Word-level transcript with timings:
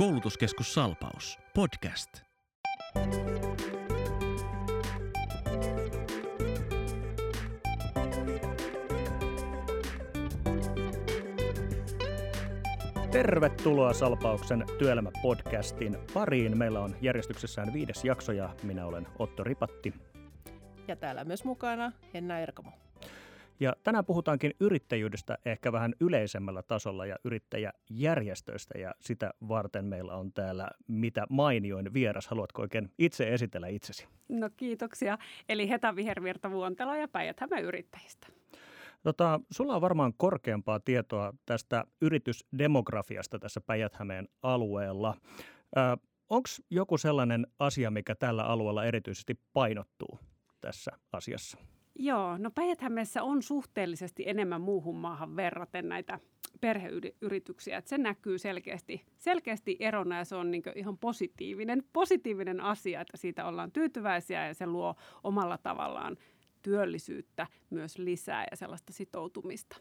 Koulutuskeskus 0.00 0.74
Salpaus. 0.74 1.38
Podcast. 1.54 2.10
Tervetuloa 13.10 13.92
Salpauksen 13.92 14.64
työelämäpodcastin 14.78 15.98
pariin. 16.14 16.58
Meillä 16.58 16.80
on 16.80 16.96
järjestyksessään 17.00 17.72
viides 17.72 18.04
jakso 18.04 18.32
ja 18.32 18.54
minä 18.62 18.86
olen 18.86 19.06
Otto 19.18 19.44
Ripatti. 19.44 19.94
Ja 20.88 20.96
täällä 20.96 21.24
myös 21.24 21.44
mukana 21.44 21.92
Henna 22.14 22.38
Erkamo. 22.38 22.72
Ja 23.60 23.72
tänään 23.82 24.04
puhutaankin 24.04 24.54
yrittäjyydestä 24.60 25.38
ehkä 25.44 25.72
vähän 25.72 25.94
yleisemmällä 26.00 26.62
tasolla 26.62 27.06
ja 27.06 27.16
yrittäjäjärjestöistä 27.24 28.78
ja 28.78 28.94
sitä 29.00 29.30
varten 29.48 29.84
meillä 29.84 30.14
on 30.14 30.32
täällä 30.32 30.68
mitä 30.86 31.26
mainioin 31.30 31.94
vieras. 31.94 32.28
Haluatko 32.28 32.62
oikein 32.62 32.92
itse 32.98 33.34
esitellä 33.34 33.68
itsesi? 33.68 34.08
No 34.28 34.50
kiitoksia. 34.56 35.18
Eli 35.48 35.68
Heta 35.68 35.96
Vihervirta 35.96 36.50
Vuontelo 36.50 36.94
ja 36.94 37.08
päijät 37.08 37.36
yrittäjistä. 37.62 38.26
Tota, 39.02 39.40
sulla 39.50 39.74
on 39.74 39.80
varmaan 39.80 40.12
korkeampaa 40.16 40.80
tietoa 40.80 41.32
tästä 41.46 41.84
yritysdemografiasta 42.00 43.38
tässä 43.38 43.60
päijät 43.60 43.98
alueella. 44.42 45.16
Onko 46.30 46.48
joku 46.70 46.98
sellainen 46.98 47.46
asia, 47.58 47.90
mikä 47.90 48.14
tällä 48.14 48.44
alueella 48.44 48.84
erityisesti 48.84 49.40
painottuu 49.52 50.18
tässä 50.60 50.90
asiassa? 51.12 51.58
Joo, 51.94 52.38
no 52.38 52.50
päijät 52.50 52.78
on 53.22 53.42
suhteellisesti 53.42 54.24
enemmän 54.26 54.60
muuhun 54.60 54.96
maahan 54.96 55.36
verraten 55.36 55.88
näitä 55.88 56.18
perheyrityksiä. 56.60 57.78
Että 57.78 57.88
se 57.88 57.98
näkyy 57.98 58.38
selkeästi, 58.38 59.02
selkeästi 59.18 59.76
erona 59.80 60.18
ja 60.18 60.24
se 60.24 60.36
on 60.36 60.50
niin 60.50 60.62
ihan 60.74 60.98
positiivinen, 60.98 61.82
positiivinen 61.92 62.60
asia, 62.60 63.00
että 63.00 63.16
siitä 63.16 63.46
ollaan 63.46 63.72
tyytyväisiä 63.72 64.46
ja 64.46 64.54
se 64.54 64.66
luo 64.66 64.94
omalla 65.24 65.58
tavallaan 65.58 66.16
työllisyyttä 66.62 67.46
myös 67.70 67.98
lisää 67.98 68.46
ja 68.50 68.56
sellaista 68.56 68.92
sitoutumista. 68.92 69.76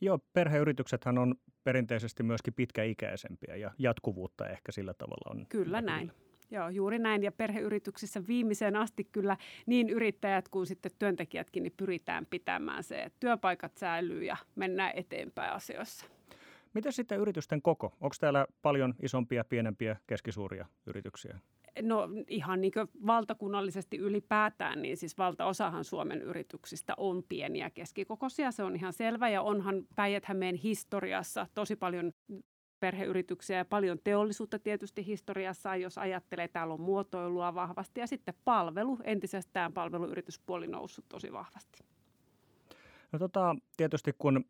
Joo, 0.00 0.18
perheyrityksethän 0.32 1.18
on 1.18 1.34
perinteisesti 1.64 2.22
myöskin 2.22 2.54
pitkäikäisempiä 2.54 3.56
ja 3.56 3.70
jatkuvuutta 3.78 4.48
ehkä 4.48 4.72
sillä 4.72 4.94
tavalla 4.94 5.30
on. 5.30 5.46
Kyllä 5.48 5.80
näin. 5.80 6.12
Joo, 6.52 6.68
juuri 6.68 6.98
näin. 6.98 7.22
Ja 7.22 7.32
perheyrityksissä 7.32 8.26
viimeiseen 8.26 8.76
asti 8.76 9.04
kyllä 9.04 9.36
niin 9.66 9.90
yrittäjät 9.90 10.48
kuin 10.48 10.66
sitten 10.66 10.92
työntekijätkin 10.98 11.62
niin 11.62 11.74
pyritään 11.76 12.26
pitämään 12.26 12.82
se, 12.82 13.02
että 13.02 13.16
työpaikat 13.20 13.76
säilyy 13.76 14.24
ja 14.24 14.36
mennään 14.54 14.92
eteenpäin 14.94 15.52
asioissa. 15.52 16.06
Miten 16.74 16.92
sitten 16.92 17.20
yritysten 17.20 17.62
koko? 17.62 17.86
Onko 18.00 18.14
täällä 18.20 18.46
paljon 18.62 18.94
isompia, 19.02 19.44
pienempiä, 19.44 19.96
keskisuuria 20.06 20.66
yrityksiä? 20.86 21.38
No 21.82 22.08
ihan 22.28 22.60
niin 22.60 22.72
kuin 22.72 22.88
valtakunnallisesti 23.06 23.96
ylipäätään, 23.96 24.82
niin 24.82 24.96
siis 24.96 25.18
valtaosahan 25.18 25.84
Suomen 25.84 26.22
yrityksistä 26.22 26.94
on 26.96 27.22
pieniä 27.28 27.70
keskikokoisia. 27.70 28.50
Se 28.50 28.62
on 28.62 28.76
ihan 28.76 28.92
selvä 28.92 29.28
ja 29.28 29.42
onhan 29.42 29.86
päijät 29.96 30.24
historiassa 30.62 31.46
tosi 31.54 31.76
paljon 31.76 32.12
perheyrityksiä 32.82 33.56
ja 33.56 33.64
paljon 33.64 33.98
teollisuutta 34.04 34.58
tietysti 34.58 35.06
historiassa, 35.06 35.76
jos 35.76 35.98
ajattelee, 35.98 36.48
täällä 36.48 36.74
on 36.74 36.80
muotoilua 36.80 37.54
vahvasti 37.54 38.00
ja 38.00 38.06
sitten 38.06 38.34
palvelu, 38.44 38.98
entisestään 39.04 39.72
palveluyrityspuoli 39.72 40.66
noussut 40.66 41.04
tosi 41.08 41.32
vahvasti. 41.32 41.84
No 43.12 43.18
tota, 43.18 43.56
tietysti 43.76 44.12
kun 44.18 44.44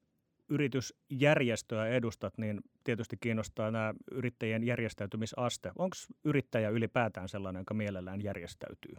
yritysjärjestöä 0.48 1.86
edustat, 1.86 2.38
niin 2.38 2.60
tietysti 2.84 3.16
kiinnostaa 3.20 3.70
nämä 3.70 3.94
yrittäjien 4.12 4.64
järjestäytymisaste. 4.64 5.72
Onko 5.78 5.97
yrittäjä 6.25 6.69
ylipäätään 6.69 7.28
sellainen, 7.28 7.60
joka 7.60 7.75
mielellään 7.75 8.22
järjestäytyy? 8.22 8.97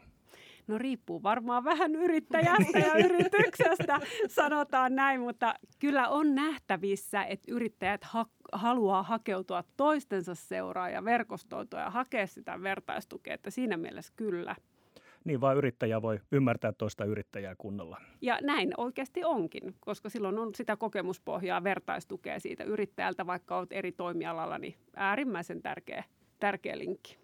No 0.67 0.77
riippuu 0.77 1.23
varmaan 1.23 1.63
vähän 1.63 1.95
yrittäjästä 1.95 2.79
ja 2.79 2.93
yrityksestä, 3.05 3.99
sanotaan 4.27 4.95
näin, 4.95 5.21
mutta 5.21 5.53
kyllä 5.79 6.09
on 6.09 6.35
nähtävissä, 6.35 7.23
että 7.23 7.51
yrittäjät 7.51 8.03
ha- 8.03 8.25
haluaa 8.53 9.03
hakeutua 9.03 9.63
toistensa 9.77 10.35
seuraa 10.35 10.89
ja 10.89 11.05
verkostoitua 11.05 11.79
ja 11.79 11.89
hakea 11.89 12.27
sitä 12.27 12.63
vertaistukea, 12.63 13.33
että 13.33 13.49
siinä 13.49 13.77
mielessä 13.77 14.13
kyllä– 14.15 14.55
niin 15.23 15.41
vaan 15.41 15.57
yrittäjä 15.57 16.01
voi 16.01 16.19
ymmärtää 16.31 16.71
toista 16.71 17.05
yrittäjää 17.05 17.55
kunnolla. 17.57 18.01
Ja 18.21 18.39
näin 18.41 18.73
oikeasti 18.77 19.23
onkin, 19.23 19.75
koska 19.79 20.09
silloin 20.09 20.39
on 20.39 20.55
sitä 20.55 20.77
kokemuspohjaa, 20.77 21.63
vertaistukea 21.63 22.39
siitä 22.39 22.63
yrittäjältä, 22.63 23.27
vaikka 23.27 23.57
olet 23.57 23.71
eri 23.71 23.91
toimialalla, 23.91 24.57
niin 24.57 24.75
äärimmäisen 24.95 25.61
tärkeä, 25.61 26.03
tärkeä 26.39 26.77
linkki. 26.77 27.17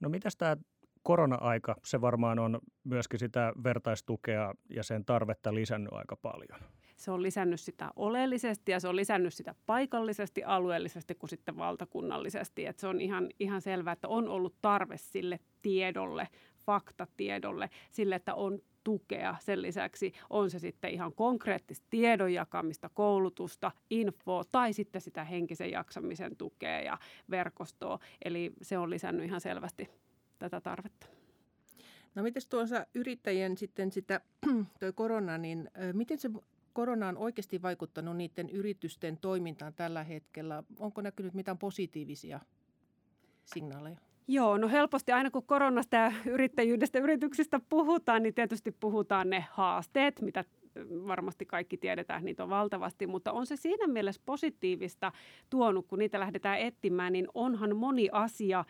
No 0.00 0.08
mitäs 0.08 0.36
tämä 0.36 0.56
korona-aika, 1.02 1.76
se 1.84 2.00
varmaan 2.00 2.38
on 2.38 2.60
myöskin 2.84 3.18
sitä 3.18 3.52
vertaistukea 3.64 4.54
ja 4.70 4.82
sen 4.82 5.04
tarvetta 5.04 5.54
lisännyt 5.54 5.92
aika 5.92 6.16
paljon. 6.16 6.60
Se 6.96 7.10
on 7.10 7.22
lisännyt 7.22 7.60
sitä 7.60 7.90
oleellisesti 7.96 8.72
ja 8.72 8.80
se 8.80 8.88
on 8.88 8.96
lisännyt 8.96 9.34
sitä 9.34 9.54
paikallisesti, 9.66 10.44
alueellisesti 10.44 11.14
kuin 11.14 11.30
sitten 11.30 11.56
valtakunnallisesti. 11.56 12.66
Et 12.66 12.78
se 12.78 12.86
on 12.86 13.00
ihan, 13.00 13.28
ihan 13.40 13.60
selvää, 13.60 13.92
että 13.92 14.08
on 14.08 14.28
ollut 14.28 14.54
tarve 14.62 14.96
sille 14.96 15.38
tiedolle, 15.62 16.28
faktatiedolle, 16.66 17.70
sille, 17.90 18.14
että 18.14 18.34
on 18.34 18.58
tukea. 18.84 19.36
Sen 19.40 19.62
lisäksi 19.62 20.12
on 20.30 20.50
se 20.50 20.58
sitten 20.58 20.90
ihan 20.90 21.12
konkreettista 21.12 21.86
tiedon 21.90 22.32
jakamista, 22.32 22.90
koulutusta, 22.94 23.72
infoa 23.90 24.42
tai 24.52 24.72
sitten 24.72 25.00
sitä 25.00 25.24
henkisen 25.24 25.70
jaksamisen 25.70 26.36
tukea 26.36 26.80
ja 26.80 26.98
verkostoa. 27.30 27.98
Eli 28.24 28.52
se 28.62 28.78
on 28.78 28.90
lisännyt 28.90 29.26
ihan 29.26 29.40
selvästi 29.40 29.88
tätä 30.40 30.60
tarvetta. 30.60 31.06
No 32.14 32.22
miten 32.22 32.42
tuossa 32.48 32.86
yrittäjien 32.94 33.56
sitten 33.56 33.92
sitä, 33.92 34.20
toi 34.80 34.92
korona, 34.92 35.38
niin 35.38 35.70
miten 35.92 36.18
se 36.18 36.30
korona 36.72 37.08
on 37.08 37.16
oikeasti 37.16 37.62
vaikuttanut 37.62 38.16
niiden 38.16 38.50
yritysten 38.50 39.18
toimintaan 39.20 39.74
tällä 39.74 40.04
hetkellä? 40.04 40.62
Onko 40.78 41.02
näkynyt 41.02 41.34
mitään 41.34 41.58
positiivisia 41.58 42.40
signaaleja? 43.44 43.96
Joo, 44.28 44.58
no 44.58 44.68
helposti 44.68 45.12
aina 45.12 45.30
kun 45.30 45.46
koronasta 45.46 45.96
ja 45.96 46.12
yrittäjyydestä 46.26 46.98
yrityksistä 46.98 47.60
puhutaan, 47.68 48.22
niin 48.22 48.34
tietysti 48.34 48.72
puhutaan 48.72 49.30
ne 49.30 49.44
haasteet, 49.50 50.20
mitä 50.20 50.44
varmasti 51.06 51.46
kaikki 51.46 51.76
tiedetään, 51.76 52.24
niitä 52.24 52.42
on 52.42 52.50
valtavasti, 52.50 53.06
mutta 53.06 53.32
on 53.32 53.46
se 53.46 53.56
siinä 53.56 53.86
mielessä 53.86 54.22
positiivista 54.26 55.12
tuonut, 55.50 55.86
kun 55.86 55.98
niitä 55.98 56.20
lähdetään 56.20 56.58
etsimään, 56.58 57.12
niin 57.12 57.28
onhan 57.34 57.76
moni 57.76 58.08
asia 58.12 58.64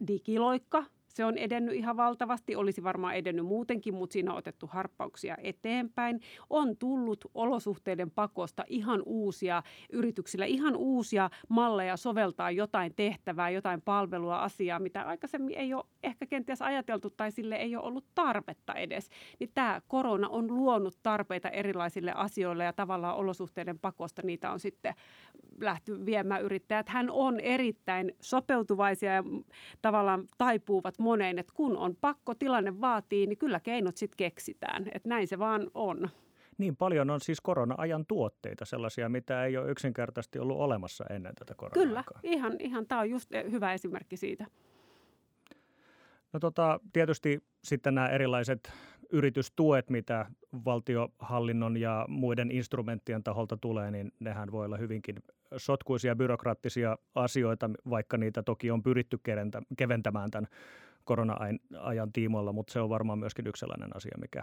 digiloikka, 0.00 0.84
se 1.14 1.24
on 1.24 1.38
edennyt 1.38 1.74
ihan 1.74 1.96
valtavasti, 1.96 2.56
olisi 2.56 2.82
varmaan 2.84 3.14
edennyt 3.14 3.46
muutenkin, 3.46 3.94
mutta 3.94 4.12
siinä 4.12 4.32
on 4.32 4.38
otettu 4.38 4.66
harppauksia 4.66 5.36
eteenpäin. 5.42 6.20
On 6.50 6.76
tullut 6.76 7.24
olosuhteiden 7.34 8.10
pakosta 8.10 8.64
ihan 8.68 9.02
uusia 9.06 9.62
yrityksillä, 9.92 10.44
ihan 10.44 10.76
uusia 10.76 11.30
malleja 11.48 11.96
soveltaa 11.96 12.50
jotain 12.50 12.94
tehtävää, 12.94 13.50
jotain 13.50 13.82
palvelua, 13.82 14.38
asiaa, 14.38 14.78
mitä 14.78 15.02
aikaisemmin 15.02 15.56
ei 15.56 15.74
ole 15.74 15.84
ehkä 16.02 16.26
kenties 16.26 16.62
ajateltu 16.62 17.10
tai 17.10 17.32
sille 17.32 17.56
ei 17.56 17.76
ole 17.76 17.84
ollut 17.84 18.04
tarvetta 18.14 18.74
edes. 18.74 19.08
Niin 19.40 19.50
tämä 19.54 19.80
korona 19.88 20.28
on 20.28 20.46
luonut 20.56 20.98
tarpeita 21.02 21.48
erilaisille 21.48 22.12
asioille 22.12 22.64
ja 22.64 22.72
tavallaan 22.72 23.16
olosuhteiden 23.16 23.78
pakosta 23.78 24.22
niitä 24.24 24.50
on 24.50 24.60
sitten 24.60 24.94
lähty 25.60 26.06
viemään 26.06 26.42
yrittäjät. 26.42 26.88
Hän 26.88 27.10
on 27.10 27.40
erittäin 27.40 28.12
sopeutuvaisia 28.20 29.12
ja 29.12 29.24
tavallaan 29.82 30.24
taipuvat 30.38 30.98
moneen, 31.00 31.38
että 31.38 31.52
kun 31.56 31.76
on 31.76 31.96
pakko, 32.00 32.34
tilanne 32.34 32.80
vaatii, 32.80 33.26
niin 33.26 33.38
kyllä 33.38 33.60
keinot 33.60 33.96
sitten 33.96 34.16
keksitään. 34.16 34.86
Että 34.94 35.08
näin 35.08 35.28
se 35.28 35.38
vaan 35.38 35.70
on. 35.74 36.08
Niin 36.58 36.76
paljon 36.76 37.10
on 37.10 37.20
siis 37.20 37.40
korona-ajan 37.40 38.06
tuotteita, 38.06 38.64
sellaisia, 38.64 39.08
mitä 39.08 39.44
ei 39.44 39.56
ole 39.56 39.70
yksinkertaisesti 39.70 40.38
ollut 40.38 40.58
olemassa 40.58 41.04
ennen 41.10 41.34
tätä 41.34 41.54
korona 41.54 41.74
Kyllä, 41.74 42.04
ihan, 42.22 42.56
ihan 42.58 42.86
tämä 42.86 43.00
on 43.00 43.10
just 43.10 43.30
hyvä 43.50 43.72
esimerkki 43.72 44.16
siitä. 44.16 44.46
No 46.32 46.40
tota, 46.40 46.80
tietysti 46.92 47.42
sitten 47.64 47.94
nämä 47.94 48.08
erilaiset 48.08 48.72
yritystuet, 49.12 49.90
mitä 49.90 50.26
valtiohallinnon 50.64 51.76
ja 51.76 52.04
muiden 52.08 52.50
instrumenttien 52.50 53.22
taholta 53.22 53.56
tulee, 53.56 53.90
niin 53.90 54.12
nehän 54.20 54.52
voi 54.52 54.64
olla 54.64 54.76
hyvinkin 54.76 55.16
sotkuisia 55.56 56.16
byrokraattisia 56.16 56.98
asioita, 57.14 57.70
vaikka 57.90 58.16
niitä 58.16 58.42
toki 58.42 58.70
on 58.70 58.82
pyritty 58.82 59.18
keventämään 59.76 60.30
tämän 60.30 60.48
korona-ajan 61.10 62.12
tiimoilla, 62.12 62.52
mutta 62.52 62.72
se 62.72 62.80
on 62.80 62.88
varmaan 62.88 63.18
myöskin 63.18 63.46
yksi 63.46 63.60
sellainen 63.60 63.96
asia, 63.96 64.18
mikä 64.20 64.42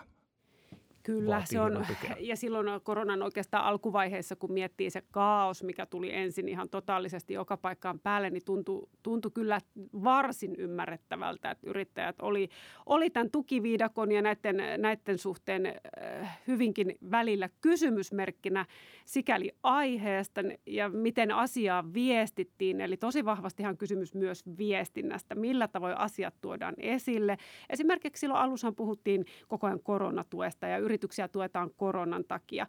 Kyllä, 1.08 1.42
se 1.46 1.60
on, 1.60 1.86
ja 2.20 2.36
silloin 2.36 2.82
koronan 2.84 3.24
oikeastaan 3.24 3.66
alkuvaiheessa, 3.66 4.36
kun 4.36 4.54
miettii 4.54 4.90
se 4.90 5.04
kaos, 5.12 5.64
mikä 5.64 5.86
tuli 5.86 6.14
ensin 6.14 6.50
ihan 6.50 6.70
totaalisesti 6.70 7.34
joka 7.34 7.58
paikkaan 7.58 8.00
päälle, 8.00 8.30
niin 8.30 8.46
tuntui, 8.46 8.88
tuntui 9.04 9.32
kyllä 9.34 9.60
varsin 10.04 10.56
ymmärrettävältä, 10.58 11.52
että 11.52 11.70
yrittäjät 11.70 12.16
oli, 12.22 12.50
oli 12.86 13.10
tämän 13.10 13.32
tukiviidakon 13.32 14.12
ja 14.12 14.22
näiden, 14.22 14.58
näiden 14.78 15.18
suhteen 15.18 15.66
äh, 15.66 16.40
hyvinkin 16.48 16.96
välillä 17.12 17.50
kysymysmerkkinä 17.62 18.66
sikäli 19.06 19.52
aiheesta 19.64 20.42
ja 20.66 20.90
miten 20.90 21.32
asiaa 21.32 21.94
viestittiin. 21.94 22.82
Eli 22.82 22.98
tosi 22.98 23.26
vahvastihan 23.26 23.78
kysymys 23.78 24.14
myös 24.14 24.44
viestinnästä, 24.58 25.36
millä 25.36 25.68
tavoin 25.68 25.98
asiat 25.98 26.34
tuodaan 26.42 26.76
esille. 26.78 27.38
Esimerkiksi 27.70 28.20
silloin 28.20 28.42
alussa 28.42 28.72
puhuttiin 28.72 29.26
koko 29.48 29.68
ajan 29.68 29.80
koronatuesta 29.84 30.68
ja 30.68 30.78
yrityksiä 30.98 31.28
tuetaan 31.28 31.72
koronan 31.78 32.24
takia. 32.28 32.68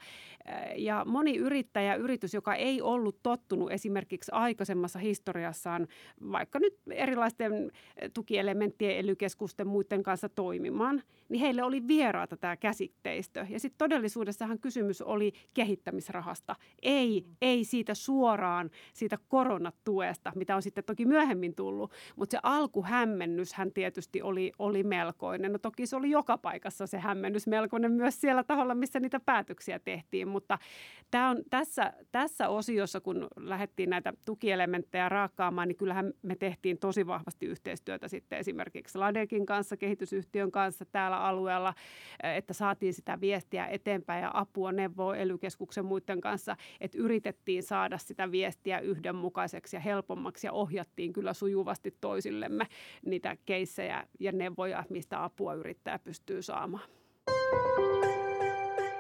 Ja 0.76 1.04
moni 1.04 1.36
yrittäjä, 1.36 1.94
yritys, 1.94 2.34
joka 2.34 2.54
ei 2.54 2.82
ollut 2.82 3.22
tottunut 3.22 3.72
esimerkiksi 3.72 4.32
aikaisemmassa 4.32 4.98
historiassaan 4.98 5.88
vaikka 6.32 6.58
nyt 6.58 6.74
erilaisten 6.90 7.72
tukielementtien, 8.14 8.96
elykeskusten 8.96 9.66
muiden 9.66 10.02
kanssa 10.02 10.28
toimimaan, 10.28 11.02
niin 11.28 11.40
heille 11.40 11.62
oli 11.62 11.88
vieraata 11.88 12.36
tämä 12.36 12.56
käsitteistö. 12.56 13.46
Ja 13.48 13.60
sitten 13.60 13.78
todellisuudessahan 13.78 14.58
kysymys 14.58 15.02
oli 15.02 15.32
kehittämisrahasta, 15.54 16.56
ei, 16.82 17.24
ei 17.42 17.64
siitä 17.64 17.94
suoraan 17.94 18.70
siitä 18.94 19.18
koronatuesta, 19.28 20.32
mitä 20.34 20.56
on 20.56 20.62
sitten 20.62 20.84
toki 20.84 21.06
myöhemmin 21.06 21.54
tullut, 21.54 21.92
mutta 22.16 22.30
se 22.30 22.38
alkuhämmennyshän 22.42 23.72
tietysti 23.72 24.22
oli, 24.22 24.52
oli 24.58 24.82
melkoinen. 24.82 25.52
No 25.52 25.58
toki 25.58 25.86
se 25.86 25.96
oli 25.96 26.10
joka 26.10 26.38
paikassa 26.38 26.86
se 26.86 26.98
hämmennys 26.98 27.46
melkoinen 27.46 27.92
myös 27.92 28.17
siellä 28.20 28.44
taholla, 28.44 28.74
missä 28.74 29.00
niitä 29.00 29.20
päätöksiä 29.20 29.78
tehtiin, 29.78 30.28
mutta 30.28 30.58
tämä 31.10 31.30
on 31.30 31.42
tässä, 31.50 31.92
tässä 32.12 32.48
osiossa, 32.48 33.00
kun 33.00 33.28
lähdettiin 33.36 33.90
näitä 33.90 34.12
tukielementtejä 34.24 35.08
raakkaamaan, 35.08 35.68
niin 35.68 35.76
kyllähän 35.76 36.12
me 36.22 36.36
tehtiin 36.36 36.78
tosi 36.78 37.06
vahvasti 37.06 37.46
yhteistyötä 37.46 38.08
sitten 38.08 38.38
esimerkiksi 38.38 38.98
Ladekin 38.98 39.46
kanssa, 39.46 39.76
kehitysyhtiön 39.76 40.50
kanssa 40.50 40.84
täällä 40.84 41.20
alueella, 41.20 41.74
että 42.22 42.52
saatiin 42.52 42.94
sitä 42.94 43.20
viestiä 43.20 43.66
eteenpäin 43.66 44.22
ja 44.22 44.30
apua 44.34 44.72
neuvoa 44.72 45.16
ely 45.16 45.38
muiden 45.82 46.20
kanssa, 46.20 46.56
että 46.80 46.98
yritettiin 46.98 47.62
saada 47.62 47.98
sitä 47.98 48.30
viestiä 48.30 48.78
yhdenmukaiseksi 48.78 49.76
ja 49.76 49.80
helpommaksi 49.80 50.46
ja 50.46 50.52
ohjattiin 50.52 51.12
kyllä 51.12 51.32
sujuvasti 51.32 51.94
toisillemme 52.00 52.66
niitä 53.06 53.36
keissejä 53.46 54.06
ja 54.20 54.32
neuvoja, 54.32 54.84
mistä 54.90 55.24
apua 55.24 55.54
yrittäjä 55.54 55.98
pystyy 55.98 56.42
saamaan. 56.42 56.88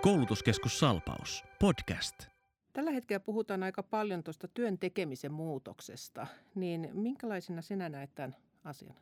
Koulutuskeskus 0.02 0.78
Salpaus. 0.78 1.44
Podcast. 1.60 2.14
Tällä 2.72 2.90
hetkellä 2.90 3.20
puhutaan 3.20 3.62
aika 3.62 3.82
paljon 3.82 4.24
tuosta 4.24 4.48
työn 4.48 4.78
tekemisen 4.78 5.32
muutoksesta, 5.32 6.26
niin 6.54 6.90
minkälaisena 6.92 7.62
sinä 7.62 7.88
näet 7.88 8.10
tämän 8.14 8.36
asian? 8.64 8.94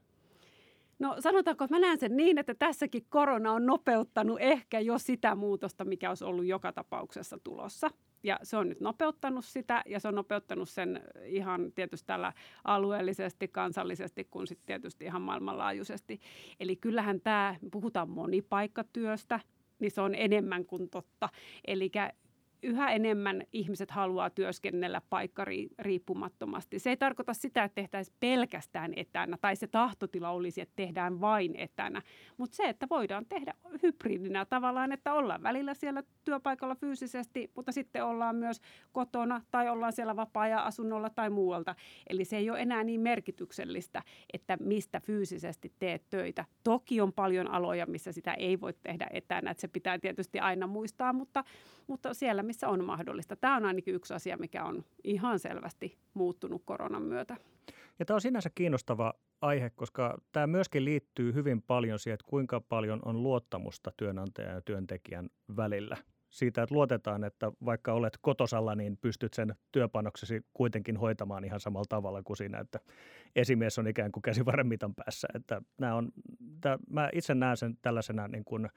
No 0.99 1.17
sanotaanko, 1.21 1.65
että 1.65 1.75
mä 1.75 1.81
näen 1.81 1.99
sen 1.99 2.17
niin, 2.17 2.39
että 2.39 2.55
tässäkin 2.55 3.07
korona 3.09 3.53
on 3.53 3.67
nopeuttanut 3.67 4.39
ehkä 4.41 4.81
jo 4.81 4.99
sitä 4.99 5.35
muutosta, 5.35 5.85
mikä 5.85 6.09
olisi 6.09 6.25
ollut 6.25 6.45
joka 6.45 6.73
tapauksessa 6.73 7.39
tulossa. 7.45 7.91
Ja 8.23 8.39
se 8.43 8.57
on 8.57 8.69
nyt 8.69 8.81
nopeuttanut 8.81 9.45
sitä 9.45 9.83
ja 9.87 10.01
se 10.01 10.09
on 10.09 10.15
nopeuttanut 10.15 10.69
sen 10.69 11.03
ihan 11.25 11.73
tietysti 11.75 12.07
tällä 12.07 12.33
alueellisesti, 12.65 13.49
kansallisesti 13.49 14.25
kuin 14.25 14.47
sitten 14.47 14.67
tietysti 14.67 15.05
ihan 15.05 15.23
maailmanlaajuisesti. 15.23 16.21
Eli 16.61 16.77
kyllähän 16.77 17.21
tämä, 17.21 17.57
puhutaan 17.73 18.11
monipaikkatyöstä, 18.11 19.41
niin 19.79 19.91
se 19.91 20.01
on 20.01 20.15
enemmän 20.15 20.67
kuin 20.67 20.91
totta. 20.91 21.29
Eli 21.67 21.91
yhä 22.67 22.91
enemmän 22.91 23.43
ihmiset 23.53 23.91
haluaa 23.91 24.31
työskennellä 24.31 25.03
paikkariippumattomasti. 25.11 26.79
Se 26.79 26.91
ei 26.91 26.97
tarkoita 26.97 27.35
sitä, 27.35 27.65
että 27.65 27.75
tehtäisiin 27.75 28.17
pelkästään 28.21 28.93
etänä 28.97 29.37
tai 29.41 29.57
se 29.57 29.67
tahtotila 29.67 30.31
olisi, 30.31 30.61
että 30.61 30.73
tehdään 30.77 31.21
vain 31.21 31.57
etänä. 31.57 32.03
Mutta 32.37 32.57
se, 32.57 32.63
että 32.63 32.87
voidaan 32.91 33.27
tehdä 33.29 33.55
hybridinä 33.83 34.45
tavallaan, 34.45 34.93
että 34.93 35.15
ollaan 35.15 35.43
välillä 35.43 35.75
siellä 35.75 36.03
työpaikalla 36.25 36.75
fyysisesti, 36.75 37.51
mutta 37.55 37.73
sitten 37.73 38.05
ollaan 38.05 38.37
myös 38.37 38.61
kotona 38.93 39.43
tai 39.51 39.69
ollaan 39.69 39.93
siellä 39.93 40.17
vapaa-ajan 40.17 40.63
tai 41.15 41.31
muualta. 41.31 41.75
Eli 42.11 42.25
se 42.25 42.37
ei 42.37 42.51
ole 42.51 42.61
enää 42.61 42.85
niin 42.85 43.01
merkityksellistä, 43.01 44.03
että 44.33 44.57
mistä 44.61 45.01
fyysisesti 45.01 45.73
teet 45.79 46.03
töitä. 46.11 46.45
Toki 46.65 47.01
on 47.01 47.13
paljon 47.13 47.51
aloja, 47.51 47.87
missä 47.87 48.13
sitä 48.13 48.35
ei 48.35 48.61
voi 48.61 48.73
tehdä 48.83 49.07
etänä, 49.11 49.51
että 49.51 49.61
se 49.61 49.69
pitää 49.69 49.99
tietysti 49.99 50.41
aina 50.41 50.67
muistaa, 50.67 51.13
mutta, 51.13 51.45
mutta 51.87 52.15
siellä, 52.15 52.43
missä 52.43 52.56
missä 52.57 52.69
on 52.69 52.85
mahdollista. 52.85 53.37
Tämä 53.37 53.57
on 53.57 53.65
ainakin 53.65 53.95
yksi 53.95 54.15
asia, 54.15 54.37
mikä 54.37 54.65
on 54.65 54.85
ihan 55.05 55.39
selvästi 55.39 55.99
muuttunut 56.15 56.63
koronan 56.65 57.03
myötä. 57.03 57.37
Ja 57.99 58.05
tämä 58.05 58.15
on 58.15 58.21
sinänsä 58.21 58.51
kiinnostava 58.55 59.15
aihe, 59.41 59.71
koska 59.71 60.19
tämä 60.33 60.47
myöskin 60.47 60.85
liittyy 60.85 61.35
hyvin 61.35 61.63
paljon 61.63 61.99
siihen, 61.99 62.15
että 62.15 62.27
kuinka 62.29 62.61
paljon 62.61 63.01
on 63.05 63.23
luottamusta 63.23 63.93
työnantajan 63.97 64.55
ja 64.55 64.61
työntekijän 64.61 65.29
välillä. 65.57 65.97
Siitä, 66.31 66.63
että 66.63 66.75
luotetaan, 66.75 67.25
että 67.25 67.53
vaikka 67.65 67.93
olet 67.93 68.19
kotosalla, 68.21 68.75
niin 68.75 68.99
pystyt 69.01 69.35
sen 69.35 69.55
työpanoksesi 69.73 70.41
kuitenkin 70.55 70.97
hoitamaan 70.97 71.45
ihan 71.45 71.61
samalla 71.61 71.87
tavalla 71.89 72.23
kuin 72.23 72.37
siinä, 72.37 72.59
että 72.59 72.81
esimies 73.37 73.79
on 73.79 73.87
ikään 73.87 74.13
kuin 74.13 74.23
käsivarren 74.23 74.67
mitan 74.67 74.95
päässä. 74.95 75.29
Että 75.35 75.63
nämä 75.79 75.95
on, 75.95 76.13
tämä, 76.61 76.79
mä 76.91 77.11
itse 77.13 77.35
näen 77.35 77.57
sen 77.57 77.79
tällaisena 77.83 78.29
niin 78.29 78.45
kuin 78.45 78.69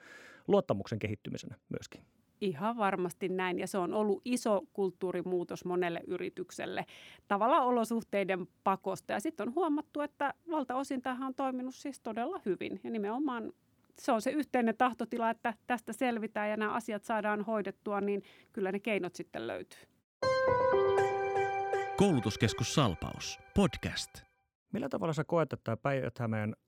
luottamuksen 0.47 0.99
kehittymisenä 0.99 1.55
myöskin. 1.69 2.01
Ihan 2.41 2.77
varmasti 2.77 3.29
näin 3.29 3.59
ja 3.59 3.67
se 3.67 3.77
on 3.77 3.93
ollut 3.93 4.21
iso 4.25 4.61
kulttuurimuutos 4.73 5.65
monelle 5.65 6.01
yritykselle 6.07 6.85
tavallaan 7.27 7.65
olosuhteiden 7.65 8.47
pakosta. 8.63 9.13
Ja 9.13 9.19
sitten 9.19 9.47
on 9.47 9.55
huomattu, 9.55 10.01
että 10.01 10.33
valtaosin 10.51 11.01
tähän 11.01 11.27
on 11.27 11.35
toiminut 11.35 11.75
siis 11.75 11.99
todella 11.99 12.41
hyvin 12.45 12.79
ja 12.83 12.89
nimenomaan 12.89 13.53
se 13.99 14.11
on 14.11 14.21
se 14.21 14.31
yhteinen 14.31 14.77
tahtotila, 14.77 15.29
että 15.29 15.53
tästä 15.67 15.93
selvitään 15.93 16.49
ja 16.49 16.57
nämä 16.57 16.73
asiat 16.73 17.03
saadaan 17.03 17.45
hoidettua, 17.45 18.01
niin 18.01 18.23
kyllä 18.53 18.71
ne 18.71 18.79
keinot 18.79 19.15
sitten 19.15 19.47
löytyy. 19.47 19.79
Koulutuskeskus 21.97 22.73
Salpaus. 22.73 23.39
Podcast. 23.55 24.09
Millä 24.73 24.89
tavalla 24.89 25.13
sä 25.13 25.23
koet, 25.23 25.53
että 25.53 25.63
tämä 25.63 25.77
päijät 25.77 26.15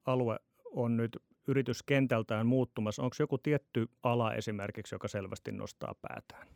alue 0.06 0.40
on 0.72 0.98
nyt 0.98 1.18
yrityskentältään 1.48 2.46
muuttumassa? 2.46 3.04
Onko 3.04 3.16
joku 3.20 3.38
tietty 3.38 3.90
ala 4.04 4.34
esimerkiksi, 4.34 4.96
joka 4.96 5.08
selvästi 5.08 5.52
nostaa 5.52 5.96
päätään? 6.02 6.48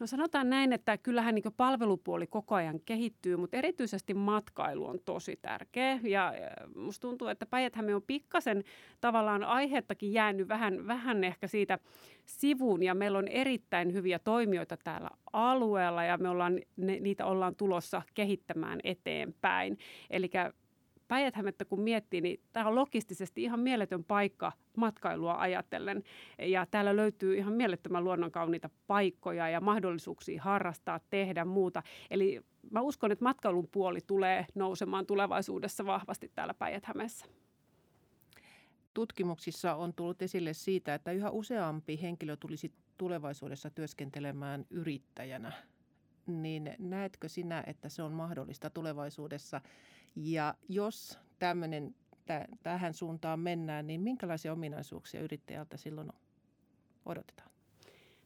No 0.00 0.06
sanotaan 0.06 0.50
näin, 0.50 0.72
että 0.72 0.98
kyllähän 0.98 1.34
niin 1.34 1.44
palvelupuoli 1.56 2.26
koko 2.26 2.54
ajan 2.54 2.80
kehittyy, 2.84 3.36
mutta 3.36 3.56
erityisesti 3.56 4.14
matkailu 4.14 4.86
on 4.86 4.98
tosi 5.04 5.38
tärkeä. 5.42 6.00
Ja 6.02 6.32
musta 6.76 7.08
tuntuu, 7.08 7.28
että 7.28 7.46
päijät 7.46 7.76
on 7.94 8.02
pikkasen 8.06 8.64
tavallaan 9.00 9.44
aihettakin 9.44 10.12
jäänyt 10.12 10.48
vähän, 10.48 10.86
vähän 10.86 11.24
ehkä 11.24 11.46
siitä 11.46 11.78
sivuun. 12.24 12.82
Ja 12.82 12.94
meillä 12.94 13.18
on 13.18 13.28
erittäin 13.28 13.92
hyviä 13.92 14.18
toimijoita 14.18 14.76
täällä 14.76 15.10
alueella 15.32 16.04
ja 16.04 16.18
me 16.18 16.28
ollaan, 16.28 16.60
ne, 16.76 17.00
niitä 17.00 17.26
ollaan 17.26 17.56
tulossa 17.56 18.02
kehittämään 18.14 18.80
eteenpäin. 18.84 19.78
Eli 20.10 20.30
päijät 21.10 21.34
kun 21.68 21.80
miettii, 21.80 22.20
niin 22.20 22.40
tämä 22.52 22.68
on 22.68 22.74
logistisesti 22.74 23.42
ihan 23.42 23.60
mieletön 23.60 24.04
paikka 24.04 24.52
matkailua 24.76 25.40
ajatellen. 25.40 26.02
Ja 26.38 26.66
täällä 26.66 26.96
löytyy 26.96 27.36
ihan 27.36 27.52
mielettömän 27.52 28.04
luonnonkauniita 28.04 28.70
paikkoja 28.86 29.48
ja 29.48 29.60
mahdollisuuksia 29.60 30.42
harrastaa, 30.42 31.00
tehdä 31.10 31.44
muuta. 31.44 31.82
Eli 32.10 32.40
mä 32.70 32.80
uskon, 32.80 33.12
että 33.12 33.24
matkailun 33.24 33.68
puoli 33.72 34.00
tulee 34.06 34.46
nousemaan 34.54 35.06
tulevaisuudessa 35.06 35.86
vahvasti 35.86 36.30
täällä 36.34 36.54
päijät. 36.54 36.84
Tutkimuksissa 38.94 39.74
on 39.74 39.94
tullut 39.94 40.22
esille 40.22 40.52
siitä, 40.52 40.94
että 40.94 41.12
yhä 41.12 41.30
useampi 41.30 42.02
henkilö 42.02 42.36
tulisi 42.36 42.72
tulevaisuudessa 42.98 43.70
työskentelemään 43.70 44.66
yrittäjänä. 44.70 45.52
Niin 46.26 46.74
näetkö 46.78 47.28
sinä, 47.28 47.64
että 47.66 47.88
se 47.88 48.02
on 48.02 48.12
mahdollista 48.12 48.70
tulevaisuudessa? 48.70 49.60
Ja 50.16 50.54
jos 50.68 51.18
tämmöinen 51.38 51.94
tähän 52.62 52.94
suuntaan 52.94 53.40
mennään, 53.40 53.86
niin 53.86 54.00
minkälaisia 54.00 54.52
ominaisuuksia 54.52 55.20
yrittäjältä 55.20 55.76
silloin 55.76 56.12
odotetaan? 57.06 57.50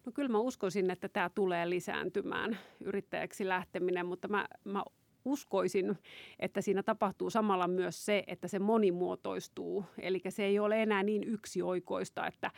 No 0.07 0.13
kyllä 0.13 0.29
mä 0.29 0.39
uskoisin, 0.39 0.91
että 0.91 1.09
tämä 1.09 1.31
tulee 1.35 1.71
lisääntymään 1.71 2.59
yrittäjäksi 2.81 3.49
lähteminen, 3.49 4.07
mutta 4.07 4.29
mä, 4.29 4.49
mä 4.65 4.85
uskoisin, 5.25 5.99
että 6.39 6.61
siinä 6.61 6.83
tapahtuu 6.83 7.31
samalla 7.31 7.69
myös 7.69 8.07
se, 8.07 8.25
että 8.27 8.49
se 8.49 8.59
monimuotoistuu. 8.59 9.85
Eli 9.99 10.21
se 10.29 10.45
ei 10.45 10.59
ole 10.59 10.83
enää 10.83 11.03
niin 11.03 11.25
yksioikoista, 11.25 12.27
että 12.27 12.51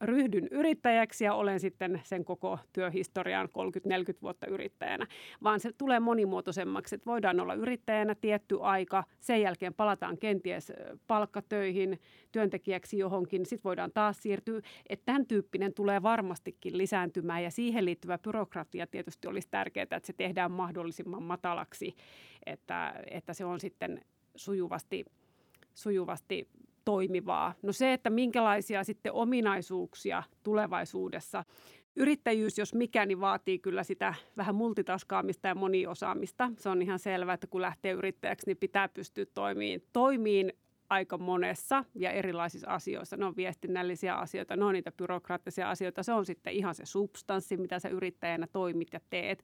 ryhdyn 0.00 0.48
yrittäjäksi 0.50 1.24
ja 1.24 1.34
olen 1.34 1.60
sitten 1.60 2.00
sen 2.04 2.24
koko 2.24 2.58
työhistorian 2.72 3.48
30-40 3.48 3.50
vuotta 4.22 4.46
yrittäjänä, 4.46 5.06
vaan 5.42 5.60
se 5.60 5.72
tulee 5.78 6.00
monimuotoisemmaksi, 6.00 6.94
että 6.94 7.06
voidaan 7.06 7.40
olla 7.40 7.54
yrittäjänä 7.54 8.14
tietty 8.14 8.58
aika, 8.60 9.04
sen 9.20 9.40
jälkeen 9.40 9.74
palataan 9.74 10.18
kenties 10.18 10.72
palkkatöihin, 11.06 12.00
työntekijäksi 12.32 12.98
johonkin, 12.98 13.46
sitten 13.46 13.64
voidaan 13.64 13.92
taas 13.94 14.22
siirtyä, 14.22 14.60
että 14.88 15.06
tämän 15.06 15.26
tyyppinen 15.26 15.74
tulee 15.74 16.02
varmastikin 16.02 16.78
lisääntymään 16.78 17.42
ja 17.42 17.50
siihen 17.50 17.84
liittyvä 17.84 18.18
byrokratia 18.18 18.86
tietysti 18.86 19.28
olisi 19.28 19.48
tärkeää, 19.50 19.82
että 19.82 20.00
se 20.06 20.12
tehdään 20.12 20.50
mahdollisimman 20.50 21.22
matalaksi, 21.22 21.85
että, 22.46 22.94
että 23.10 23.34
se 23.34 23.44
on 23.44 23.60
sitten 23.60 24.04
sujuvasti, 24.36 25.04
sujuvasti 25.74 26.48
toimivaa. 26.84 27.54
No 27.62 27.72
se, 27.72 27.92
että 27.92 28.10
minkälaisia 28.10 28.84
sitten 28.84 29.12
ominaisuuksia 29.12 30.22
tulevaisuudessa 30.42 31.44
Yrittäjyys, 31.98 32.58
jos 32.58 32.74
mikä, 32.74 33.06
niin 33.06 33.20
vaatii 33.20 33.58
kyllä 33.58 33.82
sitä 33.84 34.14
vähän 34.36 34.54
multitaskaamista 34.54 35.48
ja 35.48 35.54
moniosaamista. 35.54 36.50
Se 36.58 36.68
on 36.68 36.82
ihan 36.82 36.98
selvää, 36.98 37.34
että 37.34 37.46
kun 37.46 37.62
lähtee 37.62 37.92
yrittäjäksi, 37.92 38.46
niin 38.46 38.56
pitää 38.56 38.88
pystyä 38.88 39.26
toimiin, 39.34 39.82
toimiin 39.92 40.52
aika 40.90 41.18
monessa 41.18 41.84
ja 41.94 42.10
erilaisissa 42.10 42.68
asioissa. 42.68 43.16
Ne 43.16 43.24
on 43.24 43.36
viestinnällisiä 43.36 44.14
asioita, 44.14 44.56
ne 44.56 44.64
on 44.64 44.72
niitä 44.72 44.92
byrokraattisia 44.92 45.70
asioita. 45.70 46.02
Se 46.02 46.12
on 46.12 46.26
sitten 46.26 46.52
ihan 46.52 46.74
se 46.74 46.86
substanssi, 46.86 47.56
mitä 47.56 47.78
sä 47.78 47.88
yrittäjänä 47.88 48.46
toimit 48.46 48.88
ja 48.92 49.00
teet. 49.10 49.42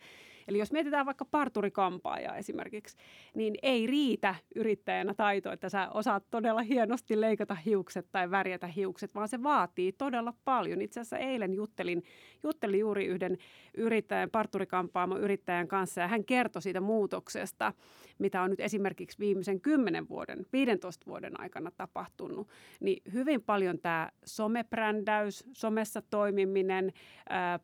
Eli 0.49 0.59
jos 0.59 0.73
mietitään 0.73 1.07
vaikka 1.07 1.25
parturikampaajaa 1.25 2.37
esimerkiksi, 2.37 2.97
niin 3.35 3.55
ei 3.63 3.87
riitä 3.87 4.35
yrittäjänä 4.55 5.15
taito, 5.15 5.53
että 5.53 5.69
sä 5.69 5.89
osaat 5.89 6.25
todella 6.31 6.63
hienosti 6.63 7.21
leikata 7.21 7.55
hiukset 7.55 8.07
tai 8.13 8.31
värjätä 8.31 8.67
hiukset, 8.67 9.15
vaan 9.15 9.29
se 9.29 9.43
vaatii 9.43 9.93
todella 9.93 10.35
paljon. 10.45 10.83
Itse 10.83 11.01
asiassa 11.01 11.19
eilen 11.19 11.55
juttelin, 11.55 12.03
juttelin 12.43 12.81
juuri 12.81 13.07
yhden 13.07 13.39
yrittäjän, 13.77 14.31
parturikampaamon 14.31 15.21
yrittäjän 15.21 15.69
kanssa 15.69 16.01
ja 16.01 16.09
hän 16.09 16.25
kertoi 16.25 16.63
siitä 16.63 16.81
muutoksesta, 16.81 17.73
mitä 18.19 18.43
on 18.43 18.51
nyt 18.51 18.61
esimerkiksi 18.61 19.19
viimeisen 19.19 19.61
10 19.61 20.09
vuoden, 20.09 20.47
15 20.53 21.07
vuoden 21.07 21.41
aikana 21.41 21.71
tapahtunut. 21.77 22.49
Niin 22.81 23.03
hyvin 23.13 23.43
paljon 23.43 23.79
tämä 23.79 24.11
somebrändäys, 24.25 25.45
somessa 25.53 26.03
toimiminen, 26.11 26.93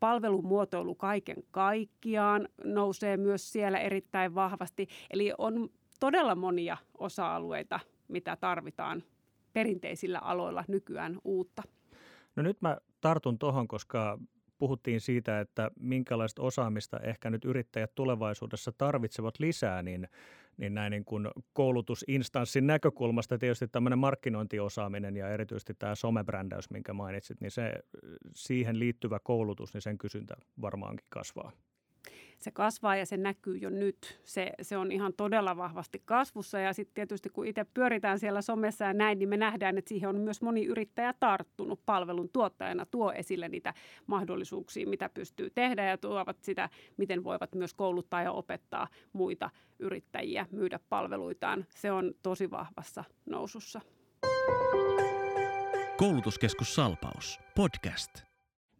palvelumuotoilu 0.00 0.94
kaiken 0.94 1.36
kaikkiaan, 1.50 2.48
nousee 2.74 3.16
myös 3.16 3.52
siellä 3.52 3.78
erittäin 3.78 4.34
vahvasti. 4.34 4.88
Eli 5.10 5.32
on 5.38 5.68
todella 6.00 6.34
monia 6.34 6.76
osa-alueita, 6.98 7.80
mitä 8.08 8.36
tarvitaan 8.36 9.02
perinteisillä 9.52 10.18
aloilla 10.18 10.64
nykyään 10.68 11.18
uutta. 11.24 11.62
No 12.36 12.42
nyt 12.42 12.62
mä 12.62 12.76
tartun 13.00 13.38
tuohon, 13.38 13.68
koska 13.68 14.18
puhuttiin 14.58 15.00
siitä, 15.00 15.40
että 15.40 15.70
minkälaista 15.80 16.42
osaamista 16.42 17.00
ehkä 17.00 17.30
nyt 17.30 17.44
yrittäjät 17.44 17.94
tulevaisuudessa 17.94 18.72
tarvitsevat 18.72 19.34
lisää, 19.38 19.82
niin, 19.82 20.08
niin 20.56 20.74
näin 20.74 20.90
niin 20.90 21.04
kuin 21.04 21.28
koulutusinstanssin 21.52 22.66
näkökulmasta 22.66 23.38
tietysti 23.38 23.68
tämmöinen 23.68 23.98
markkinointiosaaminen 23.98 25.16
ja 25.16 25.28
erityisesti 25.28 25.74
tämä 25.74 25.94
somebrändäys, 25.94 26.70
minkä 26.70 26.92
mainitsit, 26.92 27.40
niin 27.40 27.50
se, 27.50 27.72
siihen 28.34 28.78
liittyvä 28.78 29.18
koulutus, 29.18 29.74
niin 29.74 29.82
sen 29.82 29.98
kysyntä 29.98 30.36
varmaankin 30.60 31.06
kasvaa 31.08 31.52
se 32.38 32.50
kasvaa 32.50 32.96
ja 32.96 33.06
se 33.06 33.16
näkyy 33.16 33.56
jo 33.56 33.70
nyt. 33.70 34.20
Se, 34.24 34.52
se 34.62 34.76
on 34.76 34.92
ihan 34.92 35.12
todella 35.12 35.56
vahvasti 35.56 36.02
kasvussa 36.04 36.58
ja 36.58 36.72
sitten 36.72 36.94
tietysti 36.94 37.28
kun 37.28 37.46
itse 37.46 37.66
pyöritään 37.74 38.18
siellä 38.18 38.42
somessa 38.42 38.84
ja 38.84 38.92
näin, 38.92 39.18
niin 39.18 39.28
me 39.28 39.36
nähdään, 39.36 39.78
että 39.78 39.88
siihen 39.88 40.08
on 40.08 40.16
myös 40.16 40.42
moni 40.42 40.64
yrittäjä 40.64 41.14
tarttunut 41.20 41.80
palvelun 41.86 42.28
tuottajana, 42.32 42.86
tuo 42.86 43.12
esille 43.12 43.48
niitä 43.48 43.74
mahdollisuuksia, 44.06 44.88
mitä 44.88 45.08
pystyy 45.08 45.50
tehdä 45.50 45.84
ja 45.84 45.98
tuovat 45.98 46.36
sitä, 46.42 46.68
miten 46.96 47.24
voivat 47.24 47.54
myös 47.54 47.74
kouluttaa 47.74 48.22
ja 48.22 48.32
opettaa 48.32 48.88
muita 49.12 49.50
yrittäjiä 49.78 50.46
myydä 50.50 50.80
palveluitaan. 50.88 51.66
Se 51.68 51.92
on 51.92 52.14
tosi 52.22 52.50
vahvassa 52.50 53.04
nousussa. 53.26 53.80
Koulutuskeskus 55.96 56.74
Salpaus. 56.74 57.40
Podcast. 57.54 58.27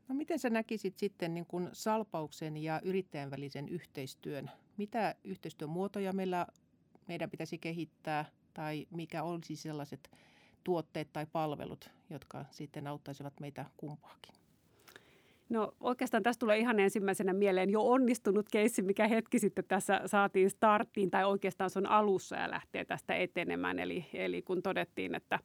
No 0.09 0.15
miten 0.15 0.39
sä 0.39 0.51
näkisit 0.51 0.99
sitten 0.99 1.35
niin 1.35 1.47
kuin 1.47 1.69
salpauksen 1.73 2.57
ja 2.57 2.81
yrittäjän 2.85 3.31
välisen 3.31 3.69
yhteistyön? 3.69 4.51
Mitä 4.77 5.15
yhteistyön 5.25 5.71
muotoja 5.71 6.13
meillä, 6.13 6.47
meidän 7.09 7.31
pitäisi 7.31 7.59
kehittää 7.59 8.25
tai 8.55 8.87
mikä 8.91 9.23
olisi 9.23 9.57
sellaiset 9.57 10.11
tuotteet 10.65 11.13
tai 11.13 11.27
palvelut, 11.33 11.91
jotka 12.11 12.45
sitten 12.51 12.87
auttaisivat 12.87 13.41
meitä 13.41 13.65
kumpaakin? 13.77 14.35
No 15.49 15.75
oikeastaan 15.81 16.23
tästä 16.23 16.41
tulee 16.41 16.59
ihan 16.59 16.81
ensimmäisenä 16.81 17.33
mieleen 17.33 17.71
jo 17.71 17.83
onnistunut 17.83 18.49
keissi, 18.49 18.83
mikä 18.83 19.09
hetki 19.09 19.39
sitten 19.39 19.65
tässä 19.69 20.01
saatiin 20.07 20.51
starttiin 20.51 21.11
tai 21.11 21.25
oikeastaan 21.25 21.71
se 21.71 21.79
on 21.79 21.87
alussa 21.87 22.37
ja 22.37 22.51
lähtee 22.51 22.85
tästä 22.85 23.15
etenemään. 23.15 23.79
Eli, 23.79 24.07
eli 24.13 24.43
kun 24.43 24.63
todettiin, 24.63 25.15
että 25.15 25.39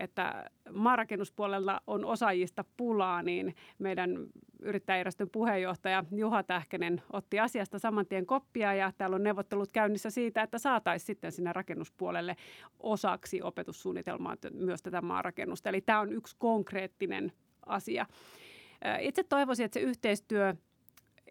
että 0.00 0.50
maarakennuspuolella 0.72 1.80
on 1.86 2.04
osaajista 2.04 2.64
pulaa, 2.76 3.22
niin 3.22 3.54
meidän 3.78 4.26
yrittäjärjestön 4.62 5.30
puheenjohtaja 5.30 6.04
Juha 6.12 6.42
Tähkenen 6.42 7.02
otti 7.12 7.40
asiasta 7.40 7.78
saman 7.78 8.06
tien 8.06 8.26
koppia 8.26 8.74
ja 8.74 8.92
täällä 8.98 9.16
on 9.16 9.22
neuvottelut 9.22 9.72
käynnissä 9.72 10.10
siitä, 10.10 10.42
että 10.42 10.58
saataisiin 10.58 11.06
sitten 11.06 11.32
sinne 11.32 11.52
rakennuspuolelle 11.52 12.36
osaksi 12.80 13.42
opetussuunnitelmaa 13.42 14.36
myös 14.52 14.82
tätä 14.82 15.02
maarakennusta. 15.02 15.68
Eli 15.68 15.80
tämä 15.80 16.00
on 16.00 16.12
yksi 16.12 16.36
konkreettinen 16.38 17.32
asia. 17.66 18.06
Itse 19.00 19.22
toivoisin, 19.24 19.64
että 19.64 19.80
se 19.80 19.84
yhteistyö 19.84 20.54